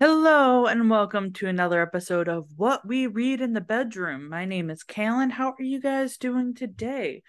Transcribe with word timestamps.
Hello 0.00 0.66
and 0.66 0.88
welcome 0.88 1.32
to 1.32 1.48
another 1.48 1.82
episode 1.82 2.28
of 2.28 2.46
What 2.54 2.86
We 2.86 3.08
Read 3.08 3.40
in 3.40 3.52
the 3.52 3.60
Bedroom. 3.60 4.28
My 4.28 4.44
name 4.44 4.70
is 4.70 4.84
Callan. 4.84 5.30
How 5.30 5.56
are 5.58 5.62
you 5.64 5.80
guys 5.80 6.18
doing 6.18 6.54
today? 6.54 7.24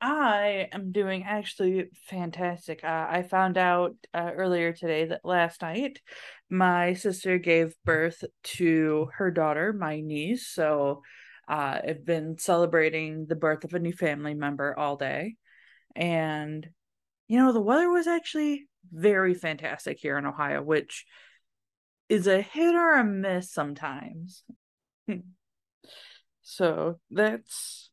I 0.00 0.68
am 0.72 0.90
doing 0.90 1.24
actually 1.24 1.90
fantastic. 2.08 2.82
Uh, 2.82 3.06
I 3.10 3.24
found 3.24 3.58
out 3.58 3.96
uh, 4.14 4.30
earlier 4.34 4.72
today 4.72 5.04
that 5.04 5.20
last 5.22 5.60
night 5.60 6.00
my 6.48 6.94
sister 6.94 7.36
gave 7.36 7.76
birth 7.84 8.24
to 8.44 9.08
her 9.18 9.30
daughter, 9.30 9.74
my 9.74 10.00
niece. 10.00 10.46
So 10.46 11.02
uh, 11.46 11.80
I've 11.86 12.06
been 12.06 12.38
celebrating 12.38 13.26
the 13.28 13.36
birth 13.36 13.64
of 13.64 13.74
a 13.74 13.78
new 13.78 13.92
family 13.92 14.32
member 14.32 14.74
all 14.78 14.96
day. 14.96 15.34
And, 15.94 16.66
you 17.28 17.36
know, 17.36 17.52
the 17.52 17.60
weather 17.60 17.90
was 17.90 18.06
actually 18.06 18.66
very 18.90 19.34
fantastic 19.34 19.98
here 20.00 20.16
in 20.16 20.24
Ohio, 20.24 20.62
which 20.62 21.04
is 22.14 22.26
a 22.28 22.40
hit 22.40 22.74
or 22.74 22.96
a 22.96 23.04
miss 23.04 23.50
sometimes. 23.50 24.44
so 26.42 27.00
that's 27.10 27.90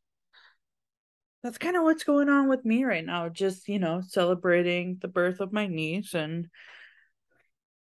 that's 1.42 1.58
kind 1.58 1.76
of 1.76 1.82
what's 1.82 2.04
going 2.04 2.28
on 2.28 2.48
with 2.48 2.64
me 2.64 2.84
right 2.84 3.04
now. 3.04 3.28
Just, 3.28 3.68
you 3.68 3.80
know, 3.80 4.00
celebrating 4.06 4.98
the 5.00 5.08
birth 5.08 5.40
of 5.40 5.52
my 5.52 5.66
niece 5.66 6.14
and 6.14 6.48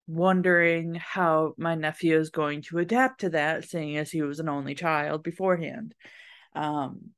wondering 0.06 0.96
how 0.96 1.54
my 1.56 1.74
nephew 1.74 2.18
is 2.18 2.28
going 2.28 2.60
to 2.62 2.78
adapt 2.78 3.20
to 3.20 3.30
that, 3.30 3.64
seeing 3.64 3.96
as 3.96 4.10
he 4.10 4.20
was 4.20 4.38
an 4.38 4.50
only 4.50 4.74
child 4.74 5.22
beforehand. 5.22 5.94
Um, 6.54 7.12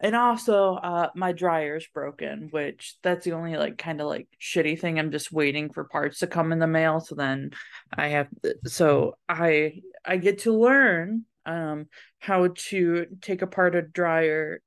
and 0.00 0.16
also 0.16 0.74
uh 0.74 1.08
my 1.14 1.32
dryer's 1.32 1.86
broken 1.92 2.48
which 2.50 2.96
that's 3.02 3.24
the 3.24 3.32
only 3.32 3.56
like 3.56 3.76
kind 3.78 4.00
of 4.00 4.06
like 4.06 4.26
shitty 4.40 4.78
thing 4.78 4.98
i'm 4.98 5.12
just 5.12 5.30
waiting 5.30 5.70
for 5.70 5.84
parts 5.84 6.20
to 6.20 6.26
come 6.26 6.52
in 6.52 6.58
the 6.58 6.66
mail 6.66 7.00
so 7.00 7.14
then 7.14 7.50
i 7.96 8.08
have 8.08 8.28
so 8.64 9.14
i 9.28 9.74
i 10.04 10.16
get 10.16 10.40
to 10.40 10.52
learn 10.52 11.24
um 11.46 11.86
how 12.18 12.48
to 12.54 13.06
take 13.20 13.42
apart 13.42 13.74
a 13.74 13.82
dryer 13.82 14.60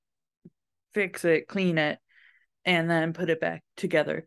fix 0.94 1.26
it 1.26 1.48
clean 1.48 1.78
it 1.78 2.00
and 2.66 2.90
then 2.90 3.14
put 3.14 3.30
it 3.30 3.42
back 3.42 3.64
together 3.76 4.26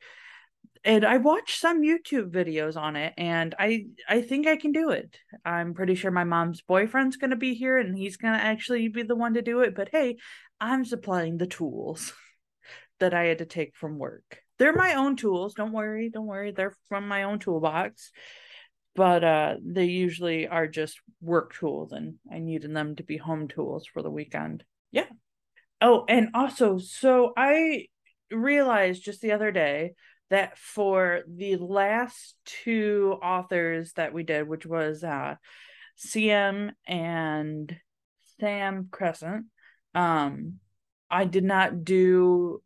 and 0.86 1.04
I 1.04 1.16
watched 1.16 1.60
some 1.60 1.82
YouTube 1.82 2.30
videos 2.30 2.76
on 2.76 2.94
it 2.94 3.12
and 3.18 3.56
I 3.58 3.86
I 4.08 4.22
think 4.22 4.46
I 4.46 4.56
can 4.56 4.70
do 4.70 4.90
it. 4.90 5.18
I'm 5.44 5.74
pretty 5.74 5.96
sure 5.96 6.12
my 6.12 6.22
mom's 6.22 6.62
boyfriend's 6.62 7.16
going 7.16 7.30
to 7.30 7.36
be 7.36 7.54
here 7.54 7.76
and 7.76 7.98
he's 7.98 8.16
going 8.16 8.34
to 8.34 8.42
actually 8.42 8.86
be 8.86 9.02
the 9.02 9.16
one 9.16 9.34
to 9.34 9.42
do 9.42 9.60
it, 9.60 9.74
but 9.74 9.88
hey, 9.90 10.16
I'm 10.60 10.84
supplying 10.84 11.38
the 11.38 11.46
tools 11.46 12.12
that 13.00 13.14
I 13.14 13.24
had 13.24 13.38
to 13.38 13.46
take 13.46 13.76
from 13.76 13.98
work. 13.98 14.40
They're 14.58 14.72
my 14.72 14.94
own 14.94 15.16
tools, 15.16 15.54
don't 15.54 15.72
worry, 15.72 16.08
don't 16.08 16.26
worry. 16.26 16.50
They're 16.50 16.74
from 16.88 17.08
my 17.08 17.24
own 17.24 17.38
toolbox. 17.38 18.10
But 18.94 19.22
uh 19.22 19.56
they 19.62 19.84
usually 19.84 20.48
are 20.48 20.66
just 20.66 20.98
work 21.20 21.54
tools 21.54 21.92
and 21.92 22.14
I 22.32 22.38
needed 22.38 22.74
them 22.74 22.96
to 22.96 23.02
be 23.02 23.18
home 23.18 23.46
tools 23.48 23.86
for 23.86 24.02
the 24.02 24.10
weekend. 24.10 24.64
Yeah. 24.90 25.08
Oh, 25.82 26.06
and 26.08 26.30
also 26.34 26.78
so 26.78 27.34
I 27.36 27.88
realized 28.30 29.04
just 29.04 29.20
the 29.20 29.32
other 29.32 29.52
day 29.52 29.92
that 30.30 30.58
for 30.58 31.22
the 31.28 31.56
last 31.56 32.34
two 32.44 33.18
authors 33.22 33.92
that 33.92 34.12
we 34.12 34.22
did, 34.22 34.48
which 34.48 34.66
was 34.66 35.04
uh, 35.04 35.36
CM 35.98 36.72
and 36.86 37.76
Sam 38.40 38.88
Crescent, 38.90 39.46
um, 39.96 40.60
I 41.10 41.24
did 41.24 41.42
not 41.42 41.82
do 41.84 42.62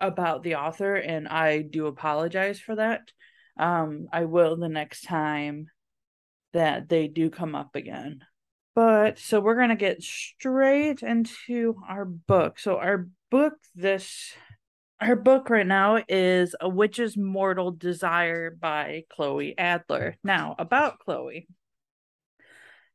about 0.00 0.42
the 0.44 0.54
author, 0.54 0.94
and 0.94 1.26
I 1.26 1.62
do 1.62 1.86
apologize 1.86 2.60
for 2.60 2.76
that. 2.76 3.10
Um, 3.58 4.06
I 4.12 4.24
will 4.24 4.56
the 4.56 4.68
next 4.68 5.02
time 5.02 5.66
that 6.52 6.88
they 6.88 7.08
do 7.08 7.30
come 7.30 7.56
up 7.56 7.74
again. 7.74 8.20
But 8.76 9.18
so 9.18 9.40
we're 9.40 9.56
going 9.56 9.70
to 9.70 9.76
get 9.76 10.02
straight 10.02 11.02
into 11.02 11.74
our 11.88 12.04
book. 12.04 12.60
So, 12.60 12.76
our 12.76 13.08
book 13.28 13.54
this 13.74 14.32
her 15.00 15.16
book 15.16 15.50
right 15.50 15.66
now 15.66 16.02
is 16.08 16.54
A 16.60 16.68
Witch's 16.68 17.16
Mortal 17.16 17.72
Desire 17.72 18.50
by 18.50 19.04
Chloe 19.10 19.56
Adler. 19.58 20.16
Now, 20.22 20.54
about 20.58 21.00
Chloe. 21.00 21.48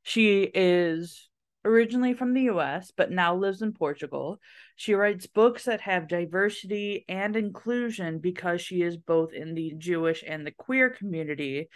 She 0.03 0.43
is 0.43 1.29
originally 1.65 2.13
from 2.13 2.33
the 2.33 2.43
US, 2.43 2.91
but 2.95 3.11
now 3.11 3.35
lives 3.35 3.61
in 3.61 3.73
Portugal. 3.73 4.39
She 4.75 4.93
writes 4.93 5.27
books 5.27 5.65
that 5.65 5.81
have 5.81 6.07
diversity 6.07 7.05
and 7.07 7.35
inclusion 7.35 8.19
because 8.19 8.61
she 8.61 8.81
is 8.81 8.97
both 8.97 9.33
in 9.33 9.53
the 9.53 9.73
Jewish 9.77 10.23
and 10.25 10.45
the 10.45 10.51
queer 10.51 10.89
community. 10.89 11.69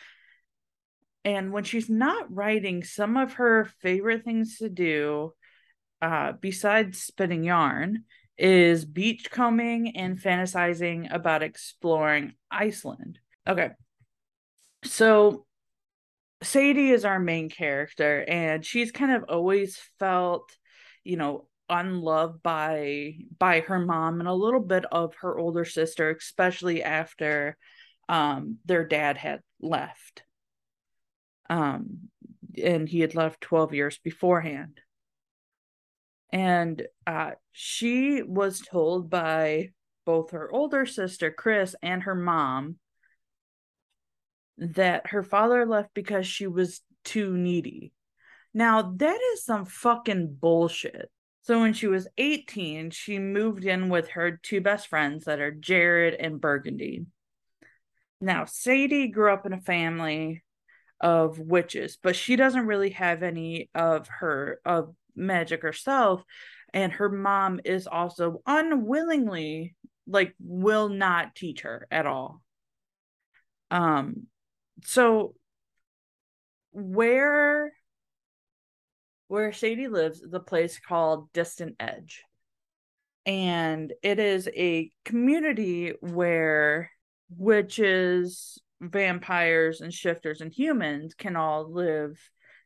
And 1.25 1.51
when 1.51 1.63
she's 1.63 1.89
not 1.89 2.33
writing, 2.33 2.83
some 2.83 3.17
of 3.17 3.33
her 3.33 3.65
favorite 3.81 4.23
things 4.23 4.57
to 4.59 4.69
do, 4.69 5.33
uh, 6.01 6.33
besides 6.39 7.01
spinning 7.01 7.43
yarn, 7.43 8.03
is 8.37 8.85
beachcombing 8.85 9.97
and 9.97 10.19
fantasizing 10.19 11.11
about 11.13 11.41
exploring 11.41 12.33
Iceland. 12.51 13.19
Okay. 13.47 13.71
So 14.83 15.47
Sadie 16.43 16.91
is 16.91 17.05
our 17.05 17.19
main 17.19 17.49
character, 17.49 18.23
and 18.27 18.65
she's 18.65 18.91
kind 18.91 19.11
of 19.11 19.25
always 19.29 19.79
felt, 19.99 20.55
you 21.03 21.17
know, 21.17 21.47
unloved 21.69 22.41
by 22.43 23.15
by 23.37 23.59
her 23.61 23.79
mom 23.79 24.19
and 24.19 24.29
a 24.29 24.33
little 24.33 24.61
bit 24.61 24.85
of 24.85 25.13
her 25.21 25.37
older 25.37 25.65
sister, 25.65 26.11
especially 26.11 26.83
after 26.83 27.57
um 28.09 28.57
their 28.65 28.85
dad 28.85 29.17
had 29.17 29.41
left. 29.61 30.23
Um 31.49 32.09
and 32.63 32.87
he 32.87 32.99
had 33.01 33.15
left 33.15 33.41
12 33.41 33.73
years 33.73 33.99
beforehand 33.99 34.79
and 36.31 36.85
uh, 37.05 37.31
she 37.51 38.21
was 38.21 38.59
told 38.59 39.09
by 39.09 39.69
both 40.05 40.31
her 40.31 40.51
older 40.51 40.85
sister 40.85 41.31
Chris 41.31 41.75
and 41.81 42.03
her 42.03 42.15
mom 42.15 42.77
that 44.57 45.07
her 45.07 45.23
father 45.23 45.66
left 45.66 45.94
because 45.94 46.28
she 46.28 46.47
was 46.47 46.81
too 47.03 47.35
needy. 47.35 47.94
Now, 48.53 48.94
that 48.97 49.19
is 49.34 49.45
some 49.45 49.66
fucking 49.66 50.38
bullshit. 50.40 51.09
So, 51.41 51.59
when 51.59 51.73
she 51.73 51.88
was 51.88 52.07
18, 52.18 52.90
she 52.91 53.19
moved 53.19 53.66
in 53.66 53.90
with 53.90 54.09
her 54.09 54.40
two 54.41 54.62
best 54.62 54.88
friends 54.88 55.25
that 55.25 55.40
are 55.40 55.51
Jared 55.51 56.13
and 56.16 56.41
Burgundy. 56.41 57.06
Now, 58.19 58.46
Sadie 58.46 59.09
grew 59.09 59.31
up 59.31 59.46
in 59.46 59.53
a 59.53 59.62
family 59.62 60.44
of 61.00 61.40
witches, 61.40 61.97
but 62.01 62.16
she 62.16 62.35
doesn't 62.35 62.66
really 62.66 62.90
have 62.91 63.22
any 63.22 63.69
of 63.75 64.07
her 64.07 64.59
of 64.66 64.96
magic 65.16 65.62
herself 65.62 66.23
and 66.73 66.91
her 66.94 67.09
mom 67.09 67.59
is 67.66 67.88
also 67.88 68.41
unwillingly 68.46 69.75
like 70.06 70.34
will 70.40 70.90
not 70.90 71.35
teach 71.35 71.62
her 71.62 71.88
at 71.91 72.06
all 72.06 72.41
um 73.72 74.28
so 74.83 75.33
where 76.71 77.71
where 79.27 79.51
Sadie 79.51 79.88
lives 79.88 80.21
is 80.21 80.33
a 80.33 80.39
place 80.39 80.79
called 80.79 81.31
Distant 81.33 81.75
Edge. 81.79 82.23
And 83.25 83.91
it 84.01 84.19
is 84.19 84.47
a 84.55 84.89
community 85.03 85.93
where 85.99 86.91
witches, 87.29 88.57
vampires, 88.79 89.81
and 89.81 89.93
shifters 89.93 90.39
and 90.39 90.53
humans 90.53 91.13
can 91.13 91.35
all 91.35 91.69
live 91.69 92.17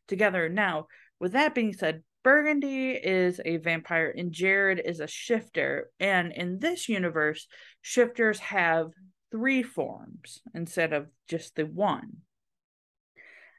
together. 0.06 0.48
Now, 0.48 0.86
with 1.18 1.32
that 1.32 1.54
being 1.54 1.72
said, 1.72 2.04
Burgundy 2.22 2.92
is 2.92 3.40
a 3.44 3.56
vampire 3.56 4.14
and 4.16 4.30
Jared 4.30 4.80
is 4.84 5.00
a 5.00 5.08
shifter. 5.08 5.90
And 5.98 6.32
in 6.32 6.60
this 6.60 6.88
universe, 6.88 7.48
shifters 7.80 8.38
have 8.38 8.92
three 9.32 9.62
forms 9.62 10.40
instead 10.54 10.92
of 10.92 11.08
just 11.28 11.56
the 11.56 11.64
one. 11.66 12.18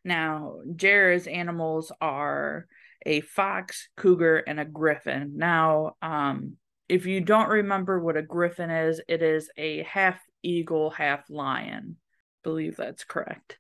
Now, 0.06 0.60
Jared's 0.76 1.28
animals 1.28 1.92
are 2.00 2.68
a 3.06 3.22
fox, 3.22 3.90
cougar, 3.98 4.38
and 4.38 4.60
a 4.60 4.66
griffin. 4.66 5.34
Now, 5.36 5.96
um, 6.02 6.58
if 6.88 7.06
you 7.06 7.22
don't 7.22 7.50
remember 7.50 8.00
what 8.00 8.18
a 8.18 8.22
griffin 8.22 8.70
is, 8.70 9.02
it 9.08 9.22
is 9.22 9.50
a 9.58 9.84
half 9.84 10.20
eagle, 10.42 10.90
half 10.90 11.30
lion. 11.30 11.98
I 11.98 12.40
believe 12.44 12.78
that's 12.78 13.04
correct. 13.04 13.58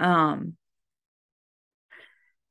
Um, 0.00 0.54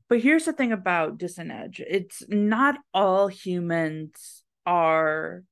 but 0.10 0.20
here's 0.20 0.46
the 0.46 0.54
thing 0.54 0.72
about 0.72 1.18
Distant 1.18 1.52
Edge 1.52 1.82
it's 1.86 2.24
not 2.28 2.78
all 2.94 3.28
humans 3.28 4.44
are 4.66 5.44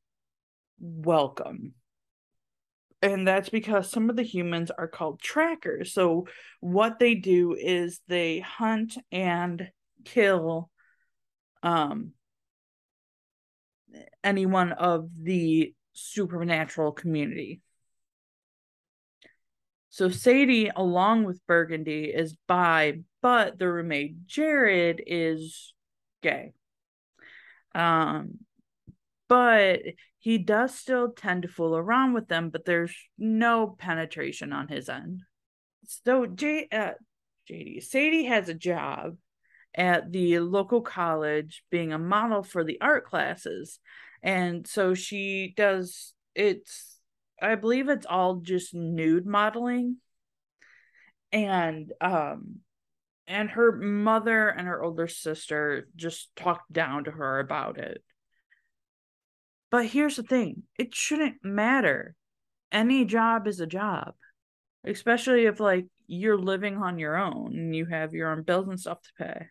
welcome. 0.79 1.73
And 3.01 3.27
that's 3.27 3.49
because 3.49 3.89
some 3.89 4.09
of 4.09 4.15
the 4.15 4.23
humans 4.23 4.71
are 4.71 4.87
called 4.87 5.21
trackers. 5.21 5.93
So, 5.93 6.27
what 6.59 6.97
they 6.97 7.13
do 7.13 7.53
is 7.53 8.01
they 8.07 8.39
hunt 8.39 8.97
and 9.11 9.69
kill 10.05 10.69
um, 11.61 12.13
anyone 14.23 14.71
of 14.71 15.09
the 15.21 15.73
supernatural 15.93 16.91
community. 16.91 17.61
So 19.89 20.09
Sadie, 20.09 20.69
along 20.75 21.23
with 21.23 21.39
Burgundy, 21.47 22.05
is 22.05 22.35
bi, 22.47 22.99
but 23.21 23.57
the 23.57 23.71
roommate 23.71 24.27
Jared 24.27 25.01
is 25.07 25.73
gay. 26.21 26.51
Um, 27.73 28.39
but 29.29 29.79
he 30.25 30.39
does 30.39 30.73
still 30.73 31.11
tend 31.11 31.43
to 31.43 31.47
fool 31.47 31.77
around 31.77 32.13
with 32.13 32.27
them, 32.27 32.49
but 32.49 32.65
there's 32.65 32.95
no 33.15 33.75
penetration 33.77 34.51
on 34.53 34.67
his 34.67 34.89
end. 34.89 35.21
So 35.85 36.25
J, 36.25 36.67
uh, 36.71 36.93
JD 37.47 37.83
Sadie 37.83 38.25
has 38.25 38.49
a 38.49 38.55
job 38.55 39.17
at 39.75 40.11
the 40.11 40.39
local 40.39 40.81
college 40.81 41.63
being 41.69 41.93
a 41.93 41.99
model 41.99 42.41
for 42.41 42.63
the 42.63 42.81
art 42.81 43.05
classes, 43.05 43.77
and 44.23 44.65
so 44.65 44.95
she 44.95 45.53
does. 45.55 46.13
It's 46.33 46.97
I 47.39 47.53
believe 47.53 47.87
it's 47.87 48.07
all 48.07 48.37
just 48.37 48.73
nude 48.73 49.27
modeling, 49.27 49.97
and 51.31 51.93
um 52.01 52.61
and 53.27 53.51
her 53.51 53.71
mother 53.71 54.49
and 54.49 54.67
her 54.67 54.83
older 54.83 55.07
sister 55.07 55.87
just 55.95 56.35
talked 56.35 56.73
down 56.73 57.03
to 57.03 57.11
her 57.11 57.37
about 57.39 57.77
it. 57.77 58.03
But 59.75 59.87
here's 59.87 60.15
the 60.15 60.23
thing 60.23 60.63
it 60.79 60.95
shouldn't 60.95 61.43
matter. 61.43 62.15
Any 62.71 63.03
job 63.03 63.45
is 63.45 63.59
a 63.59 63.67
job, 63.67 64.13
especially 64.85 65.47
if, 65.47 65.59
like, 65.59 65.87
you're 66.07 66.37
living 66.37 66.77
on 66.77 66.97
your 66.97 67.17
own 67.17 67.57
and 67.57 67.75
you 67.75 67.85
have 67.87 68.13
your 68.13 68.31
own 68.31 68.43
bills 68.43 68.69
and 68.69 68.79
stuff 68.79 69.01
to 69.01 69.09
pay. 69.21 69.47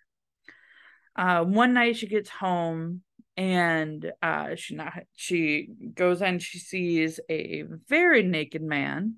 Uh, 1.14 1.44
one 1.44 1.74
night 1.74 1.98
she 1.98 2.06
gets 2.06 2.30
home 2.30 3.02
and 3.36 4.10
uh, 4.22 4.54
she 4.54 4.74
not 4.74 4.94
she 5.14 5.68
goes 5.92 6.22
in 6.22 6.38
she 6.38 6.58
sees 6.58 7.20
a 7.28 7.64
very 7.86 8.22
naked 8.22 8.62
man 8.62 9.16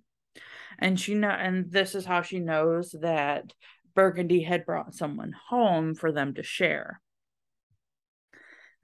and 0.81 0.99
she 0.99 1.15
know 1.15 1.29
and 1.29 1.71
this 1.71 1.95
is 1.95 2.05
how 2.05 2.23
she 2.23 2.41
knows 2.41 2.97
that 3.01 3.53
Burgundy 3.95 4.43
had 4.43 4.67
brought 4.67 4.93
someone 4.93 5.33
home 5.51 5.95
for 5.95 6.11
them 6.11 6.35
to 6.35 6.43
share. 6.43 7.01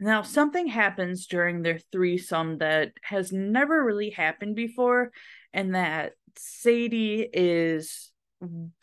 Now, 0.02 0.22
something 0.22 0.66
happens 0.66 1.28
during 1.28 1.62
their 1.62 1.78
threesome 1.78 2.58
that 2.58 2.92
has 3.02 3.30
never 3.30 3.84
really 3.84 4.10
happened 4.10 4.56
before, 4.56 5.12
and 5.52 5.76
that 5.76 6.14
Sadie 6.36 7.28
is 7.32 8.10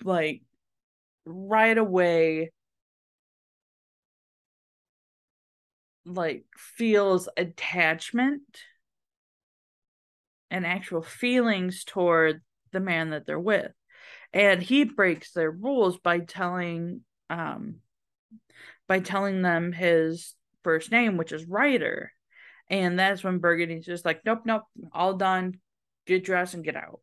like 0.02 0.44
right 1.26 1.78
away 1.78 2.52
like 6.06 6.46
feels 6.58 7.28
attachment 7.36 8.42
and 10.50 10.66
actual 10.66 11.02
feelings 11.02 11.84
toward 11.84 12.42
the 12.72 12.80
man 12.80 13.10
that 13.10 13.28
they're 13.28 13.38
with. 13.38 13.74
And 14.32 14.64
he 14.64 14.86
breaks 14.86 15.34
their 15.34 15.52
rules 15.52 15.98
by 15.98 16.20
telling 16.20 17.02
um 17.30 17.82
by 18.88 19.02
telling 19.02 19.42
them 19.42 19.74
his 19.74 20.34
first 20.64 20.92
name 20.92 21.18
which 21.18 21.32
is 21.32 21.46
Ryder. 21.46 22.12
And 22.70 23.00
that's 23.00 23.24
when 23.24 23.40
Burgundy's 23.40 23.86
just 23.86 24.06
like 24.06 24.22
nope 24.26 24.42
nope 24.46 24.64
all 24.92 25.16
done. 25.16 25.60
Get 26.06 26.24
dressed 26.24 26.54
and 26.54 26.64
get 26.64 26.76
out. 26.76 27.02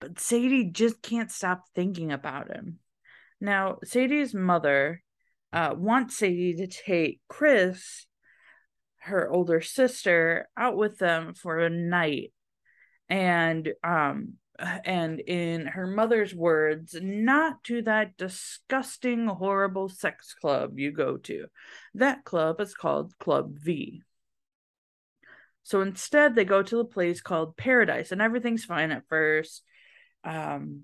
But 0.00 0.18
Sadie 0.18 0.70
just 0.70 1.02
can't 1.02 1.30
stop 1.30 1.64
thinking 1.74 2.12
about 2.12 2.48
him. 2.54 2.78
Now 3.40 3.78
Sadie's 3.84 4.34
mother 4.34 5.02
uh 5.52 5.74
wants 5.76 6.16
Sadie 6.16 6.54
to 6.56 6.66
take 6.66 7.20
Chris 7.28 8.06
her 9.02 9.30
older 9.30 9.60
sister 9.62 10.48
out 10.56 10.76
with 10.76 10.98
them 10.98 11.34
for 11.34 11.58
a 11.58 11.70
night. 11.70 12.32
And 13.08 13.72
um 13.82 14.34
and 14.60 15.20
in 15.20 15.66
her 15.66 15.86
mother's 15.86 16.34
words, 16.34 16.94
not 17.00 17.64
to 17.64 17.82
that 17.82 18.16
disgusting, 18.16 19.26
horrible 19.26 19.88
sex 19.88 20.34
club 20.34 20.78
you 20.78 20.92
go 20.92 21.16
to. 21.16 21.46
That 21.94 22.24
club 22.24 22.60
is 22.60 22.74
called 22.74 23.18
Club 23.18 23.58
V. 23.58 24.02
So 25.62 25.80
instead, 25.80 26.34
they 26.34 26.44
go 26.44 26.62
to 26.62 26.80
a 26.80 26.84
place 26.84 27.20
called 27.20 27.56
Paradise, 27.56 28.12
and 28.12 28.20
everything's 28.20 28.64
fine 28.64 28.90
at 28.90 29.08
first. 29.08 29.62
Um, 30.24 30.82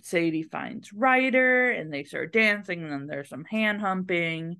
Sadie 0.00 0.42
finds 0.42 0.92
Ryder, 0.92 1.70
and 1.70 1.92
they 1.92 2.04
start 2.04 2.32
dancing, 2.32 2.82
and 2.82 2.92
then 2.92 3.06
there's 3.06 3.28
some 3.28 3.44
hand 3.44 3.80
humping. 3.80 4.58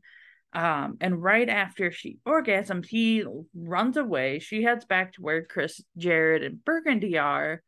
Um, 0.53 0.97
and 1.01 1.23
right 1.23 1.49
after 1.49 1.93
she 1.93 2.19
orgasms, 2.27 2.87
he 2.87 3.25
runs 3.55 3.97
away. 3.97 4.39
She 4.39 4.63
heads 4.63 4.85
back 4.85 5.13
to 5.13 5.23
where 5.23 5.45
Chris, 5.45 5.83
Jared, 5.97 6.43
and 6.43 6.65
Burgundy 6.65 7.19
are 7.19 7.63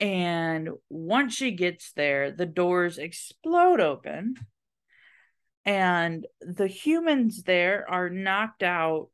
and 0.00 0.70
once 0.88 1.34
she 1.34 1.50
gets 1.52 1.92
there, 1.92 2.32
the 2.32 2.46
doors 2.46 2.98
explode 2.98 3.80
open, 3.80 4.34
and 5.64 6.26
the 6.40 6.66
humans 6.66 7.42
there 7.42 7.88
are 7.88 8.08
knocked 8.08 8.62
out, 8.62 9.08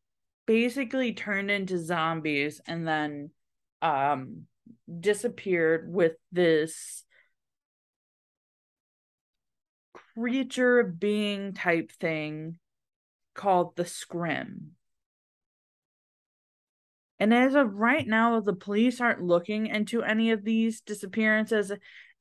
basically 0.46 1.12
turned 1.12 1.50
into 1.50 1.78
zombies, 1.78 2.60
and 2.66 2.86
then 2.86 3.30
um, 3.82 4.42
disappeared 5.00 5.92
with 5.92 6.12
this 6.30 7.02
creature 10.14 10.82
being 10.84 11.52
type 11.52 11.90
thing 11.92 12.58
called 13.34 13.76
the 13.76 13.84
Scrim. 13.84 14.72
And 17.18 17.32
as 17.32 17.54
of 17.54 17.74
right 17.74 18.06
now, 18.06 18.40
the 18.40 18.54
police 18.54 19.00
aren't 19.00 19.22
looking 19.22 19.66
into 19.66 20.02
any 20.02 20.30
of 20.30 20.44
these 20.44 20.80
disappearances. 20.80 21.72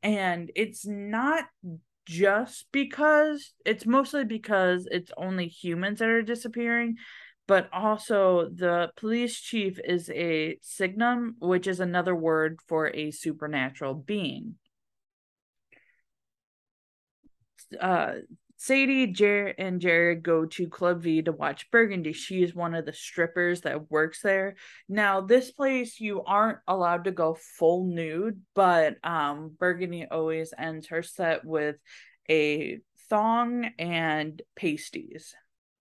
And 0.01 0.51
it's 0.56 0.86
not 0.86 1.45
just 2.06 2.68
because, 2.71 3.53
it's 3.65 3.86
mostly 3.86 4.24
because 4.24 4.88
it's 4.89 5.12
only 5.18 5.47
humans 5.47 6.00
that 6.00 6.07
are 6.07 6.21
disappearing, 6.21 6.95
but 7.47 7.69
also 7.74 8.50
the 8.50 8.92
police 8.95 9.39
chief 9.39 9.80
is 9.83 10.09
a 10.09 10.57
signum, 10.62 11.36
which 11.39 11.68
is 11.68 11.80
another 11.80 12.15
word 12.15 12.59
for 12.68 12.88
a 12.95 13.12
supernatural 13.12 13.95
being. 13.95 14.56
Uh, 17.80 18.13
Sadie, 18.57 19.07
Jared, 19.07 19.56
and 19.57 19.81
Jared 19.81 20.24
go 20.24 20.46
to 20.46 20.69
Club 20.69 21.04
V 21.04 21.22
to 21.24 21.31
watch 21.31 21.69
Burgundy. 21.72 22.13
She 22.13 22.42
is 22.42 22.56
one 22.56 22.74
of 22.74 22.86
the 22.86 22.94
strippers 22.94 23.62
that 23.62 23.92
works 23.92 24.22
there. 24.22 24.56
Now, 24.88 25.22
this 25.22 25.52
place 25.52 26.00
you 26.00 26.24
aren't 26.24 26.60
allowed 26.68 27.04
to 27.06 27.12
go 27.12 27.38
full 27.57 27.86
nude, 27.86 28.42
but 28.54 28.96
um, 29.04 29.56
Burgundy 29.60 30.07
always 30.10 30.54
ends 30.57 30.88
her 30.88 31.04
set 31.04 31.44
with 31.44 31.76
a 32.30 32.80
thong 33.09 33.69
and 33.78 34.42
pasties. 34.56 35.35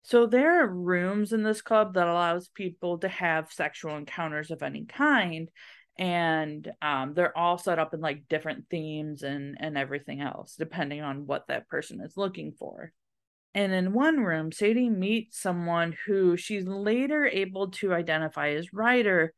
So 0.02 0.26
there 0.26 0.62
are 0.62 0.68
rooms 0.68 1.32
in 1.32 1.42
this 1.42 1.62
club 1.62 1.94
that 1.94 2.08
allows 2.08 2.48
people 2.48 2.98
to 2.98 3.08
have 3.08 3.52
sexual 3.52 3.96
encounters 3.96 4.50
of 4.50 4.62
any 4.62 4.84
kind, 4.86 5.50
and 6.00 6.72
um, 6.80 7.12
they're 7.12 7.36
all 7.36 7.58
set 7.58 7.78
up 7.78 7.92
in 7.92 8.00
like 8.00 8.26
different 8.26 8.64
themes 8.70 9.22
and 9.22 9.58
and 9.60 9.76
everything 9.76 10.22
else 10.22 10.56
depending 10.58 11.02
on 11.02 11.26
what 11.26 11.46
that 11.48 11.68
person 11.68 12.00
is 12.00 12.16
looking 12.16 12.52
for. 12.58 12.92
And 13.54 13.72
in 13.72 13.92
one 13.92 14.20
room 14.20 14.50
sadie 14.50 14.88
meets 14.88 15.38
someone 15.40 15.94
who 16.06 16.36
she's 16.36 16.66
later 16.66 17.26
able 17.26 17.68
to 17.72 17.92
identify 17.92 18.50
as 18.50 18.72
Ryder 18.72 19.34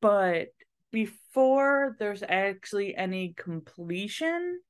but 0.00 0.48
before 0.90 1.94
there's 1.98 2.22
actually 2.28 2.96
any 2.96 3.34
completion 3.36 4.60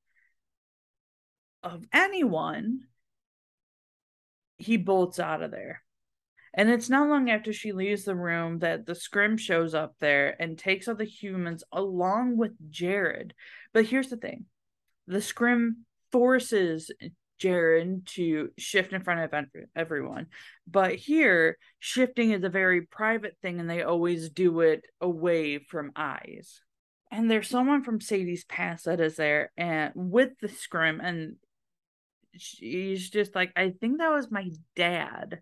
of 1.62 1.82
anyone 1.92 2.80
he 4.58 4.76
bolts 4.76 5.18
out 5.18 5.42
of 5.42 5.50
there 5.50 5.82
and 6.56 6.70
it's 6.70 6.88
not 6.88 7.08
long 7.08 7.30
after 7.30 7.52
she 7.52 7.72
leaves 7.72 8.04
the 8.04 8.16
room 8.16 8.60
that 8.60 8.86
the 8.86 8.94
scrim 8.94 9.36
shows 9.36 9.74
up 9.74 9.94
there 10.00 10.34
and 10.40 10.58
takes 10.58 10.88
all 10.88 10.94
the 10.94 11.04
humans 11.04 11.62
along 11.70 12.38
with 12.38 12.52
Jared. 12.70 13.34
But 13.74 13.84
here's 13.84 14.08
the 14.08 14.16
thing 14.16 14.46
the 15.06 15.20
scrim 15.20 15.84
forces 16.10 16.90
Jared 17.38 18.06
to 18.06 18.50
shift 18.56 18.94
in 18.94 19.02
front 19.02 19.20
of 19.20 19.46
everyone. 19.76 20.28
But 20.66 20.94
here, 20.94 21.58
shifting 21.78 22.30
is 22.30 22.42
a 22.42 22.48
very 22.48 22.82
private 22.82 23.36
thing, 23.42 23.60
and 23.60 23.68
they 23.68 23.82
always 23.82 24.30
do 24.30 24.60
it 24.60 24.86
away 25.00 25.58
from 25.58 25.92
eyes. 25.94 26.62
And 27.10 27.30
there's 27.30 27.48
someone 27.48 27.84
from 27.84 28.00
Sadie's 28.00 28.44
past 28.44 28.86
that 28.86 29.00
is 29.00 29.16
there 29.16 29.52
and 29.58 29.92
with 29.94 30.30
the 30.40 30.48
scrim, 30.48 31.00
and 31.00 31.36
she's 32.36 33.10
just 33.10 33.34
like, 33.34 33.52
I 33.54 33.74
think 33.78 33.98
that 33.98 34.12
was 34.12 34.30
my 34.30 34.50
dad 34.74 35.40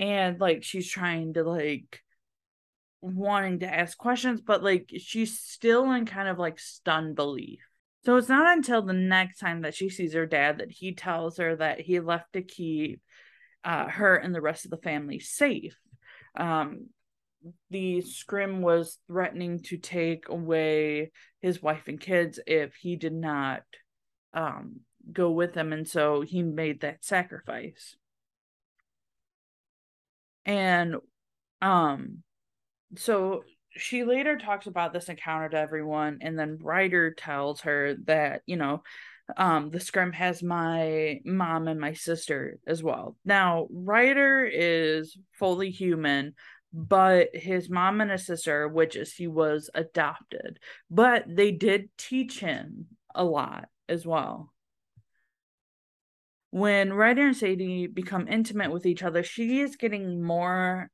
and 0.00 0.40
like 0.40 0.64
she's 0.64 0.90
trying 0.90 1.34
to 1.34 1.44
like 1.44 2.00
wanting 3.02 3.60
to 3.60 3.72
ask 3.72 3.96
questions 3.96 4.40
but 4.40 4.62
like 4.62 4.90
she's 4.98 5.38
still 5.38 5.92
in 5.92 6.06
kind 6.06 6.26
of 6.28 6.38
like 6.38 6.58
stunned 6.58 7.14
belief. 7.14 7.60
So 8.06 8.16
it's 8.16 8.30
not 8.30 8.56
until 8.56 8.80
the 8.80 8.94
next 8.94 9.38
time 9.38 9.60
that 9.60 9.74
she 9.74 9.90
sees 9.90 10.14
her 10.14 10.24
dad 10.24 10.58
that 10.58 10.70
he 10.70 10.94
tells 10.94 11.36
her 11.36 11.54
that 11.56 11.80
he 11.80 12.00
left 12.00 12.32
to 12.32 12.40
keep 12.40 13.02
uh, 13.62 13.88
her 13.88 14.16
and 14.16 14.34
the 14.34 14.40
rest 14.40 14.64
of 14.64 14.70
the 14.70 14.78
family 14.78 15.20
safe. 15.20 15.78
Um 16.34 16.88
the 17.70 18.00
scrim 18.02 18.60
was 18.60 18.98
threatening 19.06 19.60
to 19.60 19.78
take 19.78 20.28
away 20.28 21.10
his 21.40 21.62
wife 21.62 21.88
and 21.88 22.00
kids 22.00 22.38
if 22.46 22.74
he 22.74 22.96
did 22.96 23.14
not 23.14 23.62
um 24.34 24.80
go 25.10 25.30
with 25.30 25.54
them 25.54 25.72
and 25.72 25.88
so 25.88 26.20
he 26.20 26.42
made 26.42 26.82
that 26.82 27.02
sacrifice 27.02 27.96
and 30.50 30.96
um 31.62 32.24
so 32.96 33.44
she 33.76 34.02
later 34.02 34.36
talks 34.36 34.66
about 34.66 34.92
this 34.92 35.08
encounter 35.08 35.48
to 35.48 35.56
everyone 35.56 36.18
and 36.22 36.36
then 36.36 36.58
ryder 36.60 37.12
tells 37.12 37.60
her 37.60 37.94
that 38.04 38.42
you 38.46 38.56
know 38.56 38.82
um 39.36 39.70
the 39.70 39.78
scrim 39.78 40.12
has 40.12 40.42
my 40.42 41.20
mom 41.24 41.68
and 41.68 41.78
my 41.78 41.92
sister 41.92 42.58
as 42.66 42.82
well. 42.82 43.16
Now 43.24 43.68
ryder 43.70 44.44
is 44.44 45.16
fully 45.38 45.70
human 45.70 46.34
but 46.72 47.28
his 47.32 47.70
mom 47.70 48.00
and 48.00 48.10
his 48.10 48.26
sister 48.26 48.66
which 48.66 48.96
is 48.96 49.14
he 49.14 49.28
was 49.28 49.70
adopted 49.74 50.58
but 50.90 51.24
they 51.28 51.52
did 51.52 51.88
teach 51.96 52.40
him 52.40 52.86
a 53.14 53.24
lot 53.24 53.68
as 53.88 54.04
well 54.04 54.52
when 56.50 56.92
ryder 56.92 57.26
and 57.26 57.36
sadie 57.36 57.86
become 57.86 58.26
intimate 58.28 58.70
with 58.70 58.84
each 58.86 59.02
other 59.02 59.22
she 59.22 59.60
is 59.60 59.76
getting 59.76 60.22
more 60.22 60.90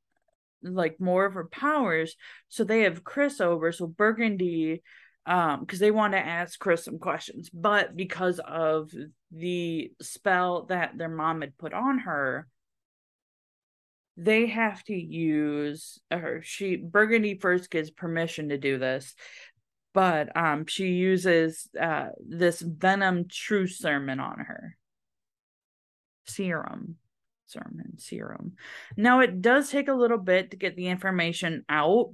like 0.63 1.01
more 1.01 1.25
of 1.27 1.35
her 1.35 1.47
powers. 1.47 2.17
So 2.49 2.65
they 2.65 2.83
have 2.83 3.05
chris 3.05 3.41
over 3.41 3.73
so 3.73 3.87
burgundy 3.87 4.83
um 5.27 5.61
because 5.61 5.79
they 5.79 5.91
want 5.91 6.13
to 6.13 6.19
ask 6.19 6.59
chris 6.59 6.85
some 6.85 6.99
questions. 6.99 7.51
But 7.51 7.97
because 7.97 8.41
of 8.41 8.91
the 9.33 9.93
spell 10.01 10.65
that 10.67 10.97
their 10.97 11.09
mom 11.09 11.41
had 11.41 11.59
put 11.59 11.73
on 11.73 12.01
her 12.01 12.49
they 14.19 14.47
have 14.47 14.83
to 14.85 14.95
use 14.95 16.01
her. 16.11 16.41
She 16.43 16.77
burgundy 16.77 17.39
first 17.39 17.71
gives 17.71 17.91
permission 17.91 18.49
to 18.49 18.59
do 18.59 18.79
this 18.79 19.15
but 19.93 20.35
um 20.37 20.67
she 20.67 20.89
uses 20.89 21.69
uh 21.81 22.09
this 22.27 22.61
venom 22.61 23.27
true 23.31 23.67
sermon 23.67 24.21
on 24.21 24.39
her 24.39 24.77
serum 26.27 26.97
sermon 27.47 27.99
serum 27.99 28.53
now 28.97 29.21
it 29.21 29.41
does 29.41 29.71
take 29.71 29.89
a 29.89 29.95
little 29.95 30.19
bit 30.19 30.51
to 30.51 30.57
get 30.57 30.77
the 30.77 30.89
information 30.89 31.65
out 31.69 32.11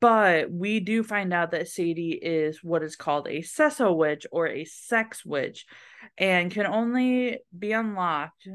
but 0.00 0.50
we 0.50 0.80
do 0.80 1.02
find 1.02 1.32
out 1.32 1.50
that 1.50 1.68
Sadie 1.68 2.18
is 2.20 2.62
what 2.62 2.82
is 2.82 2.96
called 2.96 3.26
a 3.28 3.42
Sesso 3.42 3.92
witch 3.92 4.26
or 4.30 4.48
a 4.48 4.64
sex 4.64 5.24
witch 5.24 5.66
and 6.16 6.50
can 6.50 6.66
only 6.66 7.40
be 7.56 7.72
unlocked, 7.72 8.48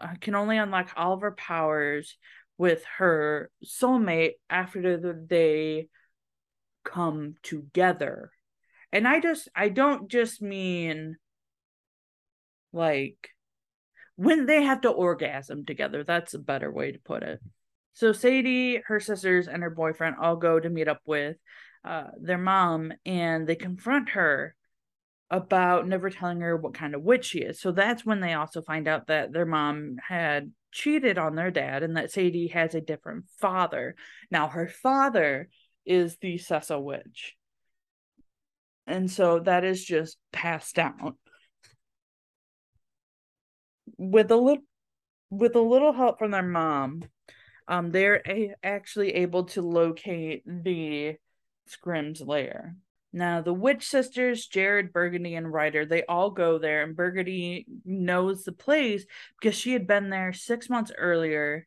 uh, 0.00 0.14
can 0.20 0.34
only 0.34 0.58
unlock 0.58 0.92
all 0.96 1.14
of 1.14 1.22
her 1.22 1.32
powers 1.32 2.16
with 2.58 2.84
her 2.98 3.50
soulmate 3.64 4.32
after 4.50 5.16
they 5.28 5.88
come 6.84 7.34
together. 7.42 8.30
And 8.92 9.06
I 9.06 9.20
just, 9.20 9.48
I 9.54 9.70
don't 9.70 10.08
just 10.08 10.42
mean 10.42 11.16
like 12.72 13.30
when 14.18 14.46
they 14.46 14.64
have 14.64 14.80
to 14.80 14.90
orgasm 14.90 15.64
together. 15.64 16.02
That's 16.02 16.34
a 16.34 16.40
better 16.40 16.72
way 16.72 16.90
to 16.90 16.98
put 16.98 17.22
it. 17.22 17.40
So 17.92 18.12
Sadie, 18.12 18.82
her 18.86 18.98
sisters, 18.98 19.46
and 19.46 19.62
her 19.62 19.70
boyfriend 19.70 20.16
all 20.20 20.34
go 20.34 20.58
to 20.58 20.68
meet 20.68 20.88
up 20.88 21.00
with 21.06 21.36
uh, 21.84 22.08
their 22.20 22.36
mom, 22.36 22.92
and 23.06 23.46
they 23.46 23.54
confront 23.54 24.10
her 24.10 24.56
about 25.30 25.86
never 25.86 26.10
telling 26.10 26.40
her 26.40 26.56
what 26.56 26.74
kind 26.74 26.96
of 26.96 27.02
witch 27.02 27.26
she 27.26 27.38
is. 27.38 27.60
So 27.60 27.70
that's 27.70 28.04
when 28.04 28.18
they 28.18 28.34
also 28.34 28.60
find 28.60 28.88
out 28.88 29.06
that 29.06 29.32
their 29.32 29.46
mom 29.46 29.98
had 30.08 30.50
cheated 30.72 31.16
on 31.16 31.36
their 31.36 31.52
dad 31.52 31.84
and 31.84 31.96
that 31.96 32.10
Sadie 32.10 32.48
has 32.48 32.74
a 32.74 32.80
different 32.80 33.26
father. 33.38 33.94
Now 34.32 34.48
her 34.48 34.66
father 34.66 35.48
is 35.86 36.16
the 36.16 36.38
Sesso 36.38 36.80
witch. 36.80 37.36
And 38.84 39.08
so 39.08 39.38
that 39.40 39.62
is 39.62 39.84
just 39.84 40.16
passed 40.32 40.74
down. 40.74 41.14
With 43.98 44.30
a 44.30 44.36
little 44.36 44.64
with 45.30 45.56
a 45.56 45.60
little 45.60 45.92
help 45.92 46.18
from 46.18 46.30
their 46.30 46.42
mom, 46.42 47.02
um, 47.66 47.90
they're 47.90 48.22
a- 48.26 48.54
actually 48.62 49.14
able 49.16 49.44
to 49.44 49.62
locate 49.62 50.42
the 50.46 51.16
Scrim's 51.66 52.22
lair. 52.22 52.76
Now, 53.12 53.40
the 53.40 53.54
Witch 53.54 53.86
Sisters, 53.86 54.46
Jared, 54.46 54.92
Burgundy, 54.92 55.34
and 55.34 55.50
Ryder, 55.50 55.86
they 55.86 56.04
all 56.04 56.30
go 56.30 56.58
there, 56.58 56.82
and 56.82 56.96
Burgundy 56.96 57.66
knows 57.84 58.44
the 58.44 58.52
place 58.52 59.04
because 59.40 59.56
she 59.58 59.72
had 59.72 59.86
been 59.86 60.10
there 60.10 60.32
six 60.32 60.68
months 60.68 60.92
earlier 60.96 61.66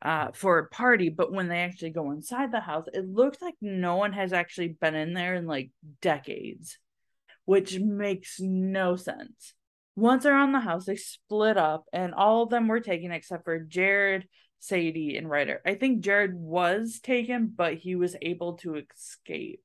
uh, 0.00 0.28
for 0.32 0.58
a 0.58 0.68
party. 0.68 1.10
But 1.10 1.32
when 1.32 1.48
they 1.48 1.60
actually 1.60 1.90
go 1.90 2.10
inside 2.10 2.52
the 2.52 2.60
house, 2.60 2.86
it 2.92 3.06
looks 3.06 3.40
like 3.42 3.54
no 3.60 3.96
one 3.96 4.12
has 4.12 4.32
actually 4.32 4.68
been 4.68 4.94
in 4.94 5.12
there 5.12 5.34
in 5.34 5.46
like 5.46 5.70
decades, 6.00 6.78
which 7.44 7.78
makes 7.78 8.40
no 8.40 8.96
sense. 8.96 9.54
Once 9.96 10.22
they're 10.22 10.36
on 10.36 10.52
the 10.52 10.60
house, 10.60 10.84
they 10.84 10.96
split 10.96 11.56
up, 11.56 11.86
and 11.92 12.12
all 12.14 12.42
of 12.42 12.50
them 12.50 12.68
were 12.68 12.80
taken 12.80 13.10
except 13.10 13.44
for 13.44 13.58
Jared, 13.58 14.28
Sadie 14.58 15.16
and 15.16 15.28
Ryder. 15.28 15.62
I 15.64 15.74
think 15.74 16.00
Jared 16.00 16.34
was 16.34 17.00
taken, 17.02 17.52
but 17.54 17.74
he 17.74 17.96
was 17.96 18.14
able 18.20 18.54
to 18.58 18.76
escape. 18.76 19.62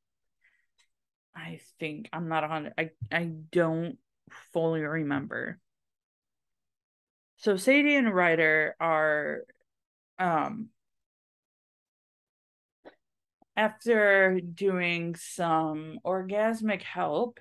I 1.35 1.59
think 1.79 2.09
I'm 2.13 2.29
not 2.29 2.43
on 2.43 2.71
I 2.77 2.91
I 3.11 3.25
don't 3.51 3.97
fully 4.53 4.81
remember. 4.81 5.59
So 7.37 7.57
Sadie 7.57 7.95
and 7.95 8.13
Ryder 8.13 8.75
are 8.79 9.41
um 10.19 10.69
after 13.57 14.39
doing 14.39 15.15
some 15.15 15.99
orgasmic 16.05 16.81
help 16.83 17.39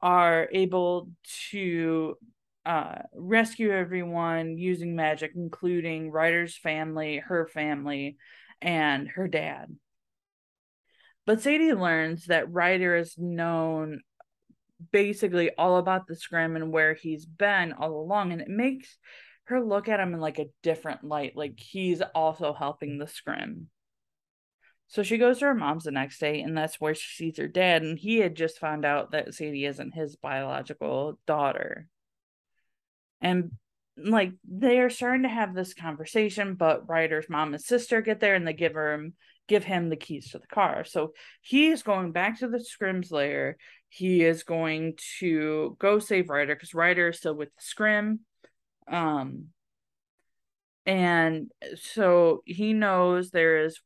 are 0.00 0.48
able 0.52 1.10
to 1.50 2.16
uh, 2.64 2.96
rescue 3.14 3.72
everyone 3.72 4.58
using 4.58 4.94
magic, 4.94 5.32
including 5.34 6.10
Ryder's 6.10 6.56
family, 6.56 7.18
her 7.18 7.46
family, 7.46 8.16
and 8.60 9.08
her 9.08 9.28
dad. 9.28 9.74
But 11.26 11.40
Sadie 11.40 11.72
learns 11.72 12.26
that 12.26 12.52
Ryder 12.52 12.96
is 12.96 13.14
known 13.18 14.00
basically 14.92 15.50
all 15.56 15.76
about 15.76 16.06
the 16.06 16.16
scrim 16.16 16.56
and 16.56 16.72
where 16.72 16.94
he's 16.94 17.26
been 17.26 17.72
all 17.72 18.00
along, 18.00 18.32
and 18.32 18.40
it 18.40 18.48
makes 18.48 18.96
her 19.44 19.64
look 19.64 19.88
at 19.88 20.00
him 20.00 20.14
in 20.14 20.20
like 20.20 20.38
a 20.38 20.50
different 20.62 21.04
light, 21.04 21.36
like 21.36 21.58
he's 21.58 22.02
also 22.14 22.52
helping 22.52 22.98
the 22.98 23.08
scrim. 23.08 23.68
So 24.88 25.02
she 25.02 25.18
goes 25.18 25.38
to 25.38 25.46
her 25.46 25.54
mom's 25.54 25.84
the 25.84 25.90
next 25.90 26.18
day, 26.18 26.40
and 26.40 26.56
that's 26.56 26.80
where 26.80 26.94
she 26.94 27.14
sees 27.14 27.38
her 27.38 27.46
dad. 27.46 27.82
And 27.82 27.98
he 27.98 28.18
had 28.18 28.34
just 28.34 28.58
found 28.58 28.84
out 28.84 29.10
that 29.10 29.34
Sadie 29.34 29.66
isn't 29.66 29.94
his 29.94 30.16
biological 30.16 31.18
daughter. 31.26 31.86
And 33.20 33.52
like 34.02 34.32
they're 34.44 34.90
starting 34.90 35.24
to 35.24 35.28
have 35.28 35.54
this 35.54 35.74
conversation 35.74 36.54
but 36.54 36.88
ryder's 36.88 37.28
mom 37.28 37.52
and 37.52 37.62
sister 37.62 38.00
get 38.00 38.20
there 38.20 38.34
and 38.34 38.46
they 38.46 38.52
give 38.52 38.74
him 38.74 39.14
give 39.48 39.64
him 39.64 39.88
the 39.88 39.96
keys 39.96 40.30
to 40.30 40.38
the 40.38 40.46
car. 40.46 40.84
So 40.84 41.14
he's 41.40 41.82
going 41.82 42.12
back 42.12 42.38
to 42.38 42.48
the 42.48 42.62
scrim's 42.62 43.10
lair. 43.10 43.56
He 43.88 44.22
is 44.22 44.42
going 44.42 44.98
to 45.18 45.74
go 45.80 45.98
save 45.98 46.28
ryder 46.28 46.54
because 46.54 46.74
ryder 46.74 47.08
is 47.08 47.18
still 47.18 47.34
with 47.34 47.48
the 47.48 47.62
scrim. 47.62 48.20
Um 48.86 49.46
and 50.88 51.52
so 51.76 52.42
he 52.44 52.72
knows 52.72 53.30
there 53.30 53.64
is 53.64 53.78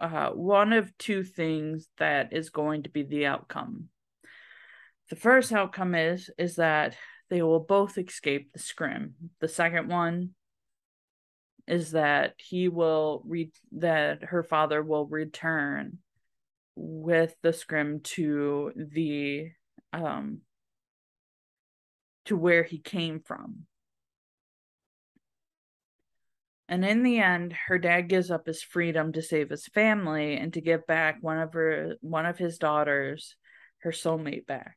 uh, 0.00 0.30
one 0.30 0.72
of 0.72 0.90
two 0.98 1.22
things 1.22 1.86
that 1.98 2.32
is 2.32 2.50
going 2.50 2.82
to 2.82 2.90
be 2.90 3.04
the 3.04 3.26
outcome 3.26 3.88
the 5.08 5.16
first 5.16 5.52
outcome 5.52 5.94
is 5.94 6.30
is 6.36 6.56
that 6.56 6.96
they 7.30 7.42
will 7.42 7.60
both 7.60 7.98
escape 7.98 8.52
the 8.52 8.58
scrim. 8.58 9.14
The 9.40 9.48
second 9.48 9.88
one 9.88 10.30
is 11.66 11.92
that 11.92 12.34
he 12.38 12.68
will 12.68 13.22
read 13.26 13.50
that 13.72 14.24
her 14.24 14.42
father 14.42 14.82
will 14.82 15.06
return 15.06 15.98
with 16.76 17.34
the 17.42 17.52
scrim 17.52 18.00
to 18.00 18.72
the 18.76 19.50
um 19.92 20.40
to 22.26 22.36
where 22.36 22.62
he 22.62 22.78
came 22.78 23.20
from. 23.20 23.66
And 26.68 26.84
in 26.84 27.02
the 27.02 27.20
end, 27.20 27.54
her 27.68 27.78
dad 27.78 28.08
gives 28.08 28.30
up 28.30 28.46
his 28.46 28.62
freedom 28.62 29.12
to 29.12 29.22
save 29.22 29.50
his 29.50 29.66
family 29.66 30.36
and 30.36 30.52
to 30.54 30.60
give 30.60 30.86
back 30.86 31.18
one 31.20 31.38
of 31.38 31.52
her 31.52 31.94
one 32.00 32.26
of 32.26 32.38
his 32.38 32.58
daughters, 32.58 33.36
her 33.78 33.92
soulmate 33.92 34.46
back. 34.46 34.76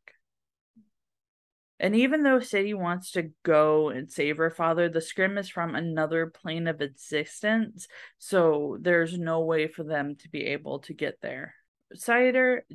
And 1.80 1.96
even 1.96 2.24
though 2.24 2.42
Sadie 2.42 2.74
wants 2.74 3.12
to 3.12 3.32
go 3.44 3.90
and 3.90 4.12
save 4.12 4.38
her 4.38 4.50
father, 4.50 4.90
the 4.90 5.00
scrim 5.00 5.38
is 5.38 5.50
from 5.50 5.76
another 5.76 6.28
plane 6.28 6.68
of 6.68 6.82
existence. 6.82 7.88
So 8.18 8.78
there's 8.82 9.18
no 9.18 9.42
way 9.42 9.68
for 9.68 9.84
them 9.84 10.16
to 10.18 10.30
be 10.30 10.48
able 10.48 10.80
to 10.80 10.94
get 10.94 11.22
there. 11.22 11.56
Cider, 11.96 12.66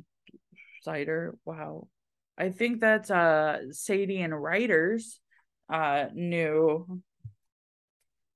cider, 0.81 1.35
wow. 1.45 1.87
I 2.37 2.49
think 2.49 2.81
that's 2.81 3.11
uh 3.11 3.71
Sadie 3.71 4.21
and 4.21 4.33
Ryder's 4.33 5.19
uh 5.71 6.07
new 6.13 7.01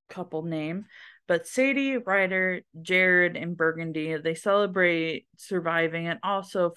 couple 0.09 0.43
name. 0.43 0.85
but 1.27 1.47
Sadie, 1.47 1.97
Ryder, 1.97 2.61
Jared, 2.81 3.37
and 3.37 3.55
Burgundy 3.55 4.17
they 4.17 4.35
celebrate 4.35 5.27
surviving 5.37 6.07
and 6.07 6.19
also 6.23 6.73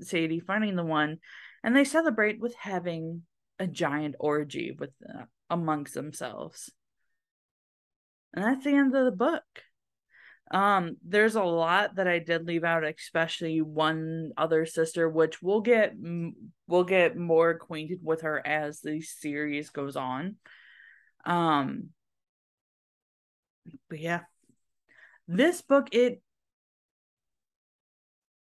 Sadie 0.00 0.40
finding 0.40 0.76
the 0.76 0.84
one, 0.84 1.18
and 1.62 1.76
they 1.76 1.84
celebrate 1.84 2.40
with 2.40 2.54
having 2.56 3.22
a 3.58 3.66
giant 3.66 4.16
orgy 4.18 4.74
with 4.76 4.90
uh, 5.08 5.24
amongst 5.48 5.94
themselves. 5.94 6.70
And 8.34 8.44
that's 8.44 8.64
the 8.64 8.74
end 8.74 8.94
of 8.94 9.04
the 9.04 9.12
book. 9.12 9.44
Um, 10.50 10.96
there's 11.06 11.34
a 11.34 11.42
lot 11.42 11.96
that 11.96 12.08
I 12.08 12.18
did 12.18 12.46
leave 12.46 12.64
out, 12.64 12.84
especially 12.84 13.62
one 13.62 14.32
other 14.36 14.66
sister, 14.66 15.08
which 15.08 15.40
we'll 15.40 15.60
get 15.60 15.94
we'll 16.66 16.84
get 16.84 17.16
more 17.16 17.50
acquainted 17.50 18.00
with 18.02 18.22
her 18.22 18.46
as 18.46 18.80
the 18.80 19.00
series 19.00 19.70
goes 19.70 19.96
on. 19.96 20.36
Um, 21.24 21.90
but 23.88 24.00
yeah, 24.00 24.20
this 25.28 25.60
book 25.62 25.88
it 25.92 26.22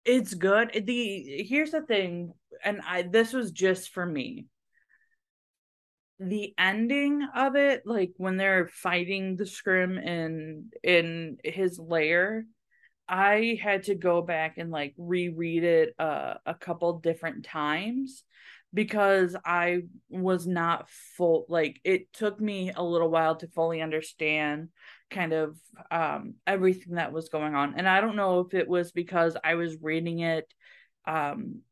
it's 0.05 0.35
good. 0.35 0.71
The 0.87 1.45
here's 1.49 1.73
the 1.73 1.83
thing, 1.83 2.33
and 2.65 2.81
I 2.87 3.03
this 3.03 3.33
was 3.33 3.51
just 3.51 3.91
for 3.91 4.07
me 4.07 4.47
the 6.19 6.55
ending 6.59 7.27
of 7.35 7.57
it, 7.57 7.83
like 7.85 8.13
when 8.17 8.37
they're 8.37 8.69
fighting 8.69 9.37
the 9.37 9.47
scrim 9.47 9.99
in 9.99 10.71
in 10.83 11.39
his 11.45 11.79
lair, 11.79 12.47
I 13.09 13.59
had 13.63 13.85
to 13.85 13.95
go 13.95 14.23
back 14.23 14.59
and 14.59 14.71
like 14.71 14.95
reread 14.97 15.65
it 15.65 15.95
uh, 15.99 16.35
a 16.47 16.55
couple 16.55 17.01
different 17.01 17.45
times 17.45 18.25
because 18.73 19.37
I 19.45 19.83
was 20.09 20.47
not 20.47 20.89
full 21.17 21.47
like 21.49 21.81
it 21.85 22.13
took 22.13 22.41
me 22.41 22.73
a 22.75 22.83
little 22.83 23.11
while 23.11 23.37
to 23.37 23.49
fully 23.49 23.83
understand 23.83 24.71
kind 25.11 25.33
of 25.33 25.59
um 25.91 26.35
everything 26.47 26.95
that 26.95 27.13
was 27.13 27.29
going 27.29 27.55
on. 27.55 27.75
And 27.77 27.89
I 27.89 28.01
don't 28.01 28.17
know 28.17 28.41
if 28.41 28.55
it 28.55 28.69
was 28.69 28.93
because 28.93 29.37
I 29.43 29.55
was 29.55 29.77
reading 29.81 30.21
it 30.21 30.53
um 31.07 31.63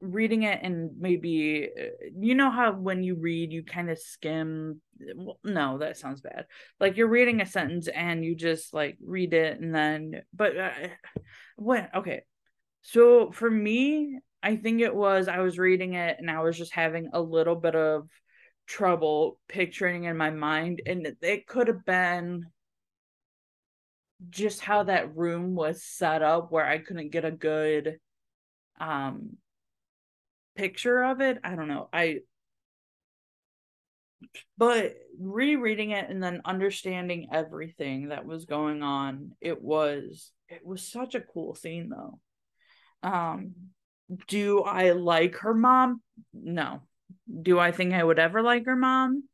reading 0.00 0.42
it 0.42 0.60
and 0.62 0.90
maybe 0.98 1.68
uh, 1.78 1.84
you 2.18 2.34
know 2.34 2.50
how 2.50 2.72
when 2.72 3.02
you 3.02 3.14
read 3.14 3.50
you 3.50 3.62
kind 3.62 3.90
of 3.90 3.98
skim 3.98 4.80
well, 5.16 5.38
no 5.42 5.78
that 5.78 5.96
sounds 5.96 6.20
bad 6.20 6.44
like 6.78 6.96
you're 6.96 7.08
reading 7.08 7.40
a 7.40 7.46
sentence 7.46 7.88
and 7.88 8.24
you 8.24 8.34
just 8.34 8.74
like 8.74 8.98
read 9.02 9.32
it 9.32 9.58
and 9.58 9.74
then 9.74 10.22
but 10.34 10.56
uh, 10.56 10.70
what 11.56 11.88
okay 11.94 12.22
so 12.82 13.30
for 13.30 13.50
me 13.50 14.18
i 14.42 14.56
think 14.56 14.82
it 14.82 14.94
was 14.94 15.28
i 15.28 15.38
was 15.38 15.58
reading 15.58 15.94
it 15.94 16.16
and 16.18 16.30
i 16.30 16.42
was 16.42 16.58
just 16.58 16.74
having 16.74 17.08
a 17.14 17.20
little 17.20 17.56
bit 17.56 17.74
of 17.74 18.06
trouble 18.66 19.38
picturing 19.48 20.04
in 20.04 20.16
my 20.16 20.30
mind 20.30 20.82
and 20.86 21.16
it 21.22 21.46
could 21.46 21.68
have 21.68 21.84
been 21.84 22.46
just 24.30 24.60
how 24.60 24.82
that 24.82 25.14
room 25.14 25.54
was 25.54 25.82
set 25.82 26.22
up 26.22 26.50
where 26.50 26.66
i 26.66 26.78
couldn't 26.78 27.12
get 27.12 27.24
a 27.24 27.30
good 27.30 27.98
um 28.80 29.36
picture 30.56 31.04
of 31.04 31.20
it. 31.20 31.38
I 31.44 31.54
don't 31.54 31.68
know. 31.68 31.88
I 31.92 32.20
but 34.58 34.94
rereading 35.20 35.90
it 35.90 36.08
and 36.08 36.22
then 36.22 36.40
understanding 36.44 37.28
everything 37.32 38.08
that 38.08 38.24
was 38.24 38.46
going 38.46 38.82
on, 38.82 39.32
it 39.40 39.62
was 39.62 40.32
it 40.48 40.64
was 40.64 40.82
such 40.82 41.14
a 41.14 41.20
cool 41.20 41.54
scene 41.54 41.90
though. 41.90 42.18
Um 43.02 43.54
do 44.28 44.62
I 44.62 44.92
like 44.92 45.36
her 45.38 45.54
mom? 45.54 46.00
No. 46.32 46.80
Do 47.42 47.58
I 47.58 47.72
think 47.72 47.94
I 47.94 48.04
would 48.04 48.18
ever 48.18 48.42
like 48.42 48.66
her 48.66 48.76
mom? 48.76 49.24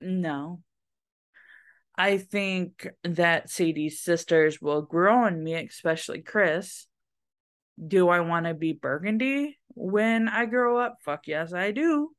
No. 0.00 0.60
I 1.96 2.18
think 2.18 2.88
that 3.04 3.50
Sadie's 3.50 4.02
sisters 4.02 4.60
will 4.60 4.82
grow 4.82 5.24
on 5.24 5.42
me, 5.42 5.54
especially 5.54 6.22
Chris. 6.22 6.86
Do 7.84 8.08
I 8.08 8.20
want 8.20 8.46
to 8.46 8.54
be 8.54 8.72
Burgundy? 8.72 9.58
when 9.74 10.28
I 10.28 10.46
grow 10.46 10.78
up, 10.78 10.98
fuck 11.02 11.26
yes, 11.26 11.52
I 11.52 11.72
do. 11.72 12.10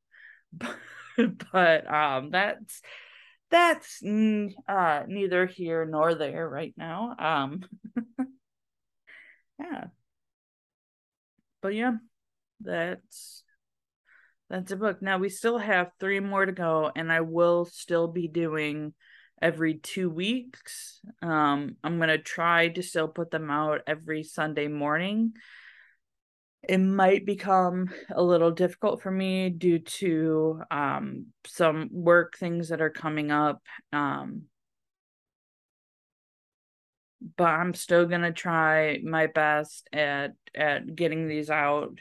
but 1.51 1.91
um, 1.91 2.29
that's 2.31 2.81
that's 3.50 4.01
uh 4.03 5.03
neither 5.07 5.46
here 5.46 5.85
nor 5.85 6.16
there 6.16 6.48
right 6.48 6.74
now. 6.77 7.16
Um, 7.18 7.63
yeah, 9.59 9.85
but 11.61 11.74
yeah, 11.74 11.94
that's 12.61 13.44
that's 14.50 14.72
a 14.72 14.75
book. 14.75 15.01
Now 15.01 15.18
we 15.18 15.29
still 15.29 15.58
have 15.58 15.92
three 16.00 16.20
more 16.20 16.46
to 16.46 16.51
go, 16.51 16.92
and 16.96 17.12
I 17.12 17.22
will 17.22 17.66
still 17.66 18.08
be 18.08 18.27
doing 18.27 18.94
every 19.42 19.75
two 19.75 20.10
weeks. 20.10 21.01
Um, 21.22 21.77
I'm 21.84 22.00
gonna 22.00 22.18
try 22.18 22.70
to 22.70 22.84
still 22.84 23.08
put 23.08 23.31
them 23.31 23.50
out 23.50 23.81
every 23.88 24.24
Sunday 24.24 24.68
morning 24.68 25.34
it 26.68 26.77
might 26.79 27.25
become 27.25 27.90
a 28.12 28.24
little 28.24 28.51
difficult 28.51 29.01
for 29.01 29.12
me 29.12 29.50
due 29.50 29.79
to 29.79 30.62
um, 30.72 31.27
some 31.46 31.90
work 31.92 32.38
things 32.38 32.70
that 32.70 32.81
are 32.81 32.90
coming 32.90 33.31
up. 33.31 33.62
Um, 33.94 34.44
but 37.38 37.50
I'm 37.50 37.74
still 37.74 38.05
gonna 38.05 38.31
try 38.31 39.00
my 39.03 39.27
best 39.27 39.88
at 39.94 40.34
at 40.53 40.96
getting 40.96 41.27
these 41.27 41.50
out 41.50 42.00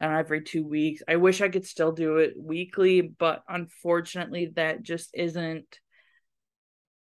and 0.00 0.12
every 0.12 0.42
two 0.42 0.64
weeks. 0.66 1.02
I 1.06 1.16
wish 1.16 1.40
I 1.40 1.48
could 1.48 1.66
still 1.66 1.92
do 1.92 2.18
it 2.18 2.34
weekly, 2.36 3.02
but 3.02 3.42
unfortunately, 3.48 4.52
that 4.56 4.82
just 4.82 5.10
isn't 5.14 5.78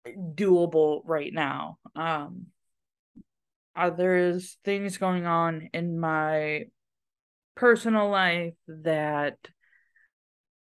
doable 0.07 1.01
right 1.05 1.33
now. 1.33 1.77
Um, 1.95 2.47
uh, 3.75 3.91
there's 3.91 4.57
things 4.65 4.97
going 4.97 5.25
on 5.25 5.69
in 5.73 5.99
my 5.99 6.65
personal 7.55 8.09
life 8.09 8.55
that 8.67 9.37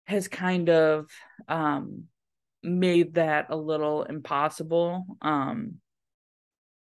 has 0.07 0.29
kind 0.29 0.71
of 0.71 1.11
um 1.49 2.05
made 2.63 3.15
that 3.15 3.47
a 3.51 3.57
little 3.57 4.05
impossible 4.05 5.05
um 5.21 5.75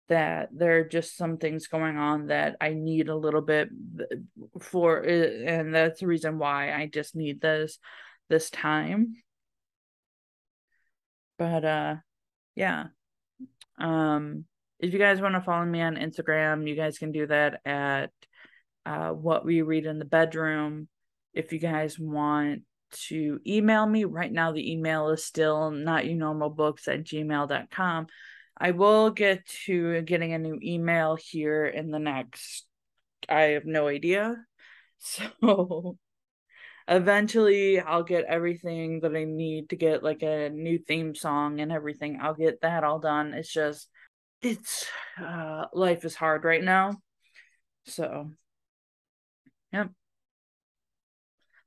that 0.09 0.49
there 0.53 0.79
are 0.79 0.85
just 0.85 1.17
some 1.17 1.39
things 1.39 1.69
going 1.69 1.97
on 1.97 2.27
that 2.27 2.57
I 2.61 2.75
need 2.75 3.09
a 3.09 3.17
little 3.17 3.41
bit 3.41 3.69
for 4.61 4.99
and 4.99 5.75
that's 5.75 6.01
the 6.01 6.07
reason 6.07 6.39
why 6.39 6.73
I 6.73 6.87
just 6.87 7.15
need 7.17 7.41
this 7.41 7.79
this 8.29 8.51
time 8.51 9.15
but 11.39 11.65
uh 11.65 11.95
yeah 12.55 12.87
um 13.79 14.45
if 14.79 14.93
you 14.93 14.99
guys 14.99 15.21
want 15.21 15.35
to 15.35 15.41
follow 15.41 15.65
me 15.65 15.81
on 15.81 15.97
Instagram 15.97 16.69
you 16.69 16.75
guys 16.75 16.99
can 16.99 17.13
do 17.13 17.27
that 17.27 17.61
at 17.65 18.11
uh, 18.85 19.11
what 19.11 19.45
we 19.45 19.63
read 19.63 19.87
in 19.87 19.99
the 19.99 20.05
bedroom. 20.05 20.89
If 21.33 21.53
you 21.53 21.59
guys 21.59 21.99
want 21.99 22.63
to 23.07 23.41
email 23.47 23.87
me, 23.87 24.05
right 24.05 24.31
now 24.31 24.53
the 24.53 24.73
email 24.73 25.11
is 25.11 25.25
still 25.25 25.71
not 25.71 26.07
you 26.07 26.15
normal 26.15 26.51
books 26.51 26.89
at 26.89 27.05
gmail.com. 27.05 28.07
I 28.63 28.71
will 28.71 29.11
get 29.11 29.45
to 29.67 30.03
getting 30.03 30.33
a 30.33 30.39
new 30.39 30.59
email 30.63 31.17
here 31.17 31.67
in 31.67 31.91
the 31.91 31.99
next, 31.99 32.65
I 33.29 33.41
have 33.57 33.67
no 33.67 33.89
idea. 33.89 34.37
So 35.05 35.99
eventually 36.87 37.81
I'll 37.81 38.05
get 38.05 38.25
everything 38.27 39.01
that 39.01 39.17
I 39.17 39.25
need 39.25 39.71
to 39.71 39.77
get 39.77 40.05
like 40.05 40.23
a 40.23 40.49
new 40.49 40.79
theme 40.79 41.17
song 41.17 41.59
and 41.59 41.73
everything. 41.73 42.21
I'll 42.23 42.35
get 42.35 42.61
that 42.61 42.85
all 42.85 43.01
done. 43.01 43.35
It's 43.35 43.53
just, 43.53 43.89
it's, 44.43 44.87
uh, 45.21 45.65
life 45.73 46.05
is 46.05 46.15
hard 46.15 46.45
right 46.45 46.63
now. 46.63 46.99
So 47.87 48.31
Yep. 49.73 49.91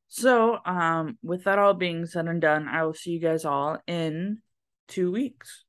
So, 0.08 0.60
um, 0.66 1.18
with 1.22 1.44
that 1.44 1.60
all 1.60 1.74
being 1.74 2.06
said 2.06 2.28
and 2.28 2.42
done, 2.42 2.68
I 2.68 2.84
will 2.84 2.94
see 2.94 3.12
you 3.12 3.20
guys 3.20 3.44
all 3.44 3.80
in 3.88 4.42
two 4.88 5.12
weeks. 5.12 5.64